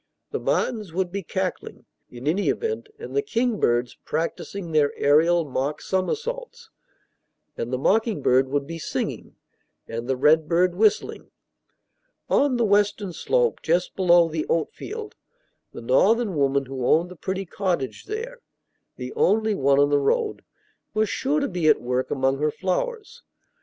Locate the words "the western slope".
12.57-13.61